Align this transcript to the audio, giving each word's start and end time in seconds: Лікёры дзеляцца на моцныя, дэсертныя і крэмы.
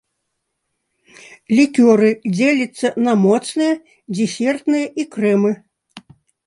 Лікёры 1.59 2.09
дзеляцца 2.35 2.87
на 3.09 3.13
моцныя, 3.27 3.73
дэсертныя 4.19 4.85
і 5.03 5.11
крэмы. 5.15 5.51